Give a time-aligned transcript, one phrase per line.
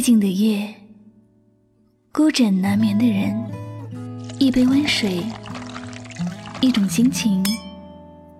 [0.00, 0.66] 寂静的夜，
[2.10, 3.38] 孤枕难眠的人，
[4.38, 5.22] 一杯温水，
[6.62, 7.44] 一种心情，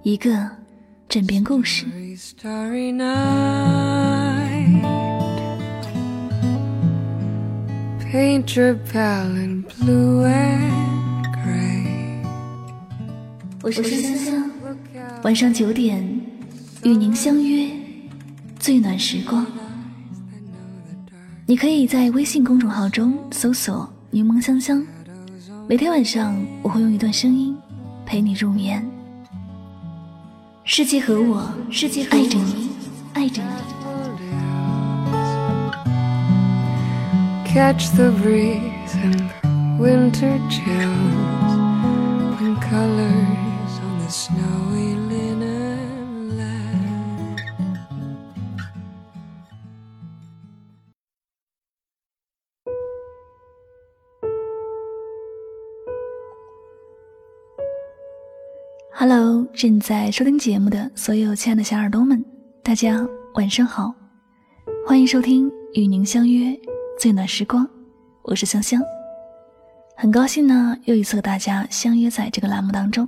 [0.03, 0.51] 一个
[1.07, 1.85] 枕边故事。
[13.63, 14.51] 我是香香，
[15.23, 16.03] 晚上九点
[16.85, 17.69] 与您相约
[18.59, 19.47] 最暖时光。
[21.51, 24.87] 你可以在微信公众号中搜索“柠檬香香”，
[25.69, 27.59] 每天晚上我会用一段声音
[28.07, 28.89] 陪你入眠。
[30.63, 32.71] 世界和我，世界爱着你，
[33.15, 33.49] 爱着你。
[37.53, 39.29] Catch the breeze and
[39.81, 41.57] winter chills
[42.39, 43.50] and colors
[59.61, 62.25] 正在收听节目的所有亲爱的小耳朵们，
[62.63, 63.95] 大家晚上好，
[64.87, 66.59] 欢迎收听与您相约
[66.99, 67.69] 最暖时光，
[68.23, 68.81] 我是香香，
[69.99, 73.07] 很高兴呢又一次和大家相约在这个栏目当中。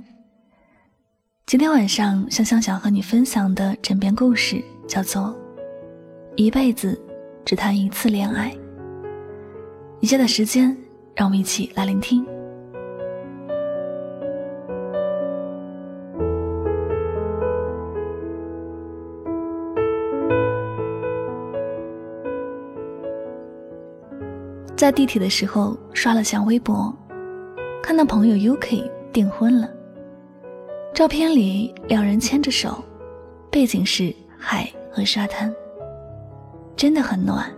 [1.47, 5.23] 今天晚上香香想和你分享的枕边故事叫做
[6.35, 7.01] 《一辈子
[7.43, 8.51] 只谈一次恋爱》。
[10.01, 10.77] 以下的时间，
[11.15, 12.23] 让我们一起来聆听。
[24.83, 26.93] 在地铁的时候刷了下微博，
[27.81, 29.69] 看到朋友 UK 订婚了。
[30.93, 32.83] 照片里两人牵着手，
[33.49, 35.49] 背景是海和沙滩，
[36.75, 37.49] 真的很暖。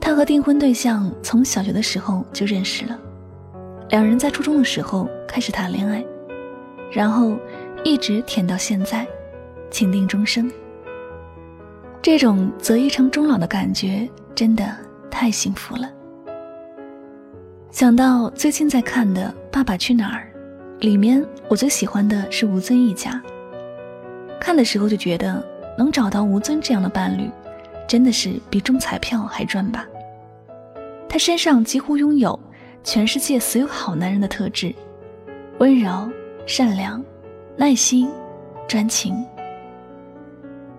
[0.00, 2.98] 他和订婚对象从小学的时候就认识了，
[3.90, 6.04] 两人在初中的时候开始谈恋爱，
[6.90, 7.36] 然后
[7.84, 9.06] 一直甜到现在，
[9.70, 10.50] 情定终生。
[12.02, 14.76] 这种择一城终老的感觉真的
[15.08, 15.88] 太幸福了。
[17.78, 20.28] 想到最近在看的《爸爸去哪儿》，
[20.80, 23.22] 里面我最喜欢的是吴尊一家。
[24.40, 25.40] 看的时候就觉得
[25.78, 27.30] 能找到吴尊这样的伴侣，
[27.86, 29.86] 真的是比中彩票还赚吧。
[31.08, 32.36] 他身上几乎拥有
[32.82, 34.74] 全世界所有好男人的特质：
[35.60, 36.10] 温柔、
[36.48, 37.00] 善良、
[37.56, 38.10] 耐心、
[38.66, 39.24] 专情。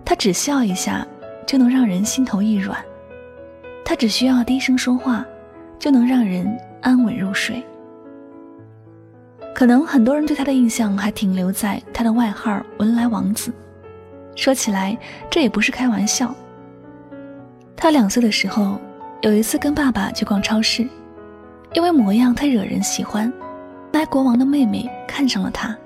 [0.04, 1.06] 他只笑一下
[1.46, 2.78] 就能让人心头一软，
[3.86, 5.24] 他只需要低声说话
[5.78, 6.46] 就能让人。
[6.80, 7.62] 安稳入睡。
[9.54, 13.52] 可能很多人对他的印象还停留在他的外号“文莱王子”。
[14.36, 14.96] 说起来，
[15.28, 16.34] 这也不是开玩笑。
[17.76, 18.78] 他两岁的时候，
[19.22, 20.88] 有一次跟爸爸去逛超市，
[21.74, 23.30] 因为模样太惹人喜欢，
[23.92, 25.76] 来国王的妹妹看上了他，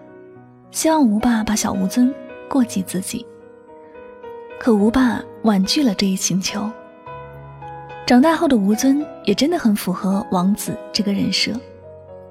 [0.71, 2.15] 希望吴爸把小吴尊
[2.49, 3.27] 过继自己。
[4.61, 6.71] 可吴爸婉拒了这一请求。
[8.07, 11.59] 长大后的吴尊也真的很符合王子这个人设，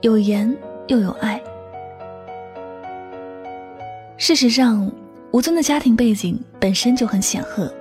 [0.02, 0.56] 有颜
[0.88, 1.42] 又有爱。
[4.16, 4.90] 事实上，
[5.32, 7.74] 吴尊的家庭背景本身就很显赫，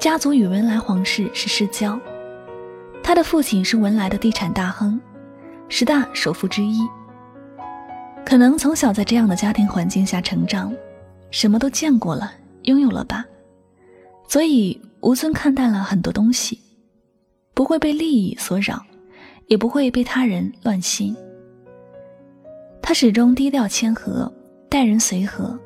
[0.00, 1.96] 家族与文莱皇室是世交，
[3.04, 5.00] 他的父亲是文莱的地产大亨，
[5.68, 6.80] 十大首富之一。
[8.26, 10.74] 可能从小在这样的家庭环境下成长，
[11.30, 12.32] 什么都见过了，
[12.64, 13.24] 拥有了吧，
[14.26, 16.60] 所以吴尊看淡了很多东西。
[17.58, 18.80] 不会被利益所扰，
[19.48, 21.12] 也不会被他人乱心。
[22.80, 24.32] 他始终低调谦和，
[24.68, 25.58] 待人随和，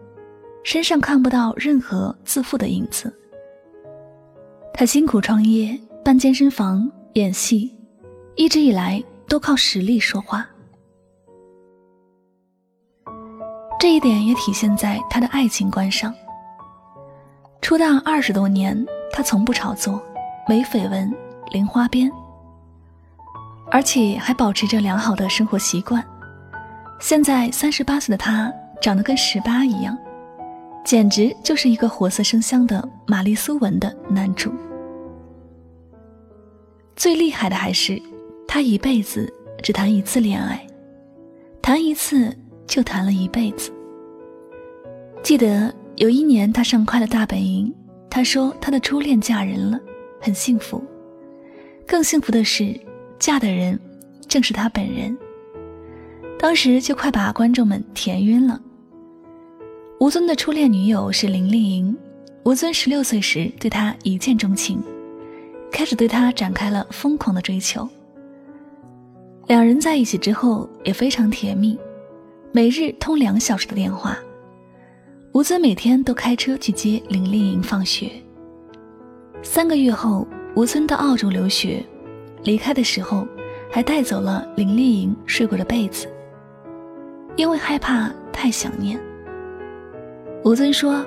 [0.64, 3.14] 身上看不到任何自负的影子。
[4.72, 7.70] 他辛苦创业，办健身房，演戏，
[8.36, 10.48] 一直以来都靠实力说话。
[13.78, 16.14] 这一点也体现在他的爱情观上。
[17.60, 20.02] 出道二十多年，他从不炒作，
[20.48, 21.14] 没绯闻。
[21.52, 22.10] 零花边，
[23.70, 26.02] 而且还保持着良好的生活习惯。
[26.98, 29.96] 现在三十八岁的他，长得跟十八一样，
[30.84, 34.52] 简直就是一个活色生香的玛丽苏文的男主。
[36.96, 38.00] 最厉害的还是，
[38.46, 39.32] 他一辈子
[39.62, 40.64] 只谈一次恋爱，
[41.60, 43.72] 谈一次就谈了一辈子。
[45.22, 47.74] 记得有一年他上快乐大本营，
[48.08, 49.78] 他说他的初恋嫁人了，
[50.20, 50.82] 很幸福。
[51.86, 52.74] 更幸福的是，
[53.18, 53.78] 嫁的人
[54.28, 55.16] 正是他本人。
[56.38, 58.60] 当时就快把观众们甜晕了。
[60.00, 61.96] 吴尊的初恋女友是林丽莹，
[62.44, 64.82] 吴尊十六岁时对她一见钟情，
[65.70, 67.88] 开始对她展开了疯狂的追求。
[69.46, 71.78] 两人在一起之后也非常甜蜜，
[72.50, 74.18] 每日通两小时的电话。
[75.32, 78.10] 吴尊每天都开车去接林丽莹放学。
[79.42, 81.84] 三个月后，吴尊到澳洲留学，
[82.44, 83.26] 离开的时候
[83.70, 86.06] 还带走了林丽莹睡过的被子，
[87.36, 89.00] 因为害怕太想念。
[90.44, 91.04] 吴尊说：“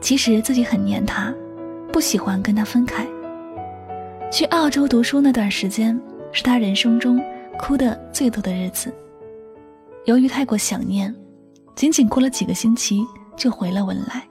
[0.00, 1.32] 其实自己很黏她，
[1.92, 3.06] 不喜欢跟她分开。
[4.30, 5.98] 去澳洲读书那段时间，
[6.32, 7.22] 是他人生中
[7.58, 8.92] 哭的最多的日子。
[10.04, 11.14] 由于太过想念，
[11.74, 13.04] 仅仅过了几个星期。”
[13.36, 14.24] 就回了文莱。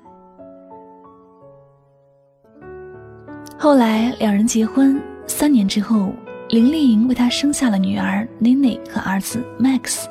[3.63, 6.11] 后来两人结婚三年之后，
[6.49, 10.03] 林丽莹为他生下了女儿 Nini 和儿子 Max。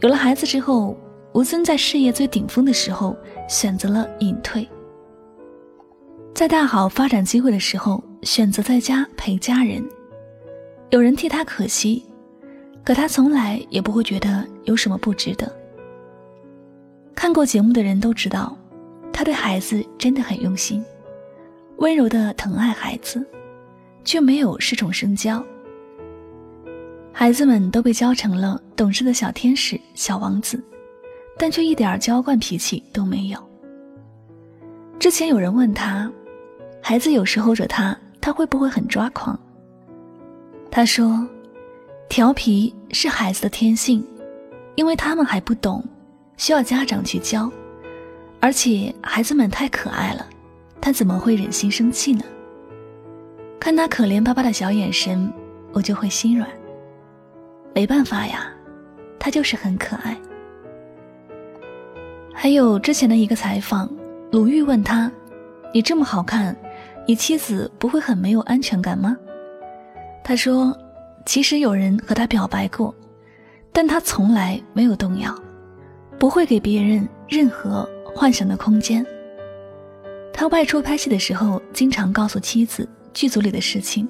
[0.00, 0.98] 有了孩子之后，
[1.32, 3.16] 吴尊在事业最顶峰的时候
[3.48, 4.68] 选择了隐退，
[6.34, 9.80] 在大好发展机会的时候选择在家陪家人。
[10.90, 12.04] 有人替他可惜，
[12.82, 15.48] 可他从来也不会觉得有什么不值得。
[17.14, 18.58] 看过节目的人都知道，
[19.12, 20.84] 他对孩子真的很用心，
[21.78, 23.26] 温柔的疼爱孩子，
[24.04, 25.42] 却没有恃宠生骄。
[27.12, 30.62] 孩子们都被教成了懂事的小天使、小王子，
[31.38, 33.38] 但却一点娇惯脾气都没有。
[34.98, 36.10] 之前有人问他，
[36.82, 39.38] 孩子有时候惹他，他会不会很抓狂？
[40.70, 41.26] 他说，
[42.08, 44.04] 调皮是孩子的天性，
[44.74, 45.84] 因为他们还不懂。
[46.36, 47.48] 需要家长去教，
[48.40, 50.28] 而且孩子们太可爱了，
[50.84, 52.22] 他怎么会忍心生气呢？
[53.58, 55.32] 看他可怜巴巴的小眼神，
[55.72, 56.46] 我就会心软。
[57.74, 58.52] 没办法呀，
[59.18, 60.14] 他就是很可爱。
[62.34, 63.88] 还有之前的一个采访，
[64.30, 65.10] 鲁豫问他
[65.72, 66.54] ：“你这么好看，
[67.08, 69.16] 你妻子不会很没有安全感吗？”
[70.22, 70.76] 他说
[71.24, 72.94] ：“其实有人和他表白过，
[73.72, 75.34] 但他从来没有动摇。”
[76.20, 79.04] 不会给别人任何幻想的空间。
[80.36, 84.06] 他外出拍戏的时候，经常告诉妻子剧组里的事情，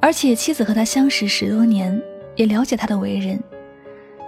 [0.00, 1.98] 而且妻子和他相识十多年，
[2.34, 3.40] 也了解他的为人，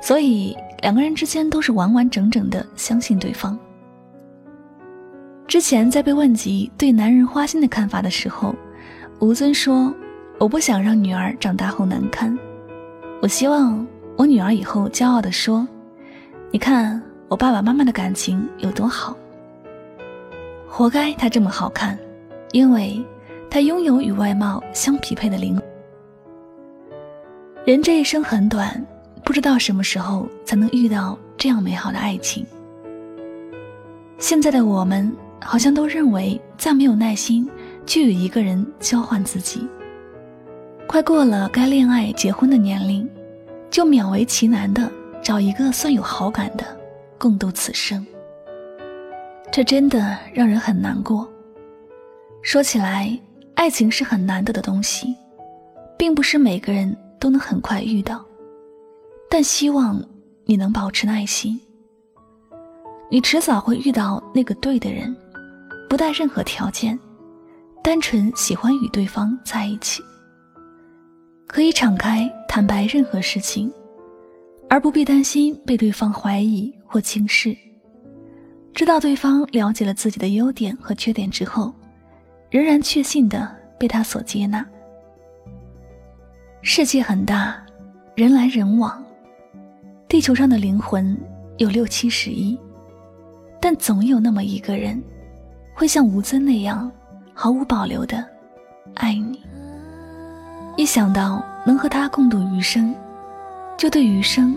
[0.01, 3.59] 所以两个人之间都是完完整整的相信对方。
[5.49, 8.55] 之前在被问及对男人花心的看法的时候，
[9.19, 9.93] 吴尊说
[10.39, 12.39] ：“我不想让女儿长大后难堪，
[13.21, 13.85] 我希望
[14.17, 15.67] 我女儿以后骄傲地说。”
[16.53, 19.17] 你看我爸爸妈妈的感情有多好，
[20.75, 21.99] 活该他这么好看，
[22.53, 23.05] 因为
[23.51, 25.63] 他拥有与外貌相匹配的灵魂。
[27.67, 28.83] 人这一生很短，
[29.23, 32.47] 不知道什么时候才能遇到这样美好的爱情。
[34.17, 37.47] 现在的我们好像都认为再没有耐心
[37.85, 39.69] 去与一个人交换自己，
[40.87, 43.07] 快过了该恋爱结婚的年龄，
[43.71, 44.91] 就勉为其难的。
[45.23, 46.65] 找一个算有好感的，
[47.19, 48.05] 共度此生。
[49.53, 51.31] 这真的让人很难过。
[52.41, 53.17] 说起来，
[53.55, 55.15] 爱情是很难得的东西，
[55.99, 58.25] 并不是每个人都能很快遇到。
[59.29, 60.03] 但希望
[60.47, 61.61] 你能保持耐心，
[63.11, 65.15] 你迟早会遇到那个对的人，
[65.87, 66.99] 不带任何条件，
[67.85, 70.03] 单纯喜欢与对方在一起，
[71.47, 73.71] 可以敞开坦白任何事情。
[74.71, 77.55] 而不必担心被对方怀疑或轻视，
[78.75, 81.73] 知道对方了解了自己的优点和缺点之后，
[82.51, 84.65] 仍然确信的被他所接纳。
[86.63, 87.57] 世界很大，
[88.15, 89.03] 人来人往，
[90.09, 91.17] 地球上的灵魂
[91.59, 92.59] 有六七十亿，
[93.61, 95.03] 但总有那么一个人，
[95.75, 96.91] 会像吴尊那样
[97.35, 98.25] 毫无保留的
[98.95, 99.41] 爱你。
[100.77, 102.95] 一想到能和他共度余生。
[103.79, 104.57] 就对余生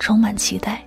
[0.00, 0.82] 充满期待。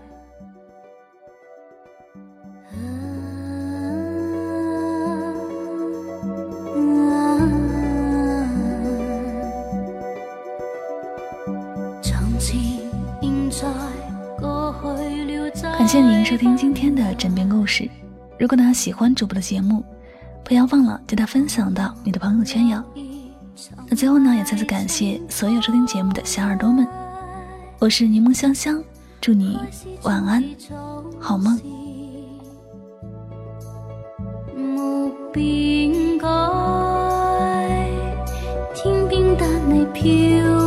[16.30, 17.90] 收听今天的枕边故事。
[18.38, 19.84] 如果大家喜欢主播的节目，
[20.46, 22.84] 不要忘了将它分享到你的朋友圈哟。
[23.88, 24.36] 那最后呢？
[24.36, 26.88] 也再次感谢所有收听节目的小耳朵们。
[27.80, 28.80] 我是柠檬香香，
[29.20, 29.58] 祝你
[30.04, 30.44] 晚安，
[31.20, 31.60] 好吗？
[38.76, 40.59] 天边的你飘。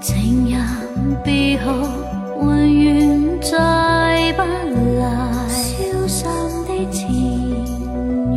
[0.00, 0.60] 情人
[1.24, 1.72] 别后，
[2.40, 4.42] 永远再不
[4.98, 5.02] 来。
[5.48, 5.74] 消
[6.06, 6.30] 散
[6.66, 7.10] 的前
[8.34, 8.36] 缘，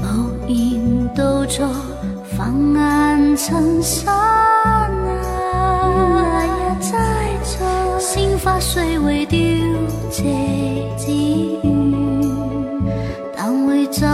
[0.00, 0.04] 无
[0.46, 0.50] 然
[1.14, 1.62] 倒出，
[2.36, 4.14] 繁衍成尘埃。
[8.44, 9.38] 花虽会凋
[10.08, 10.22] 谢，
[10.96, 11.10] 只
[11.64, 11.66] 愿
[13.36, 14.06] 但会再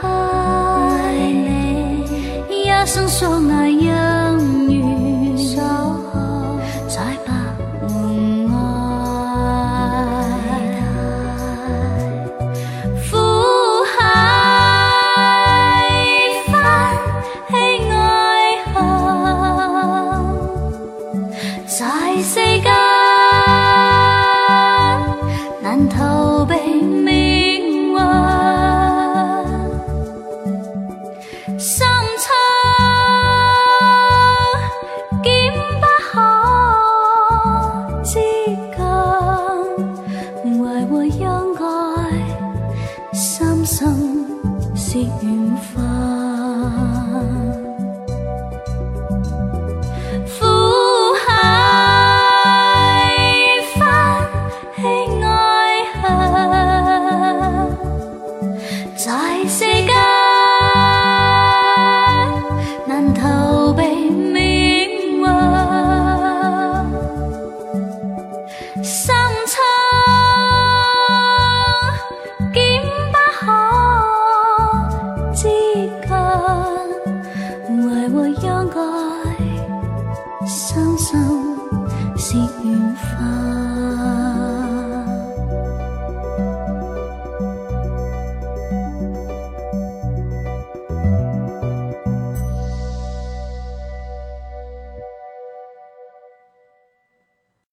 [0.00, 0.06] 开。
[0.06, 2.04] 爱你
[2.50, 3.53] 一生所爱。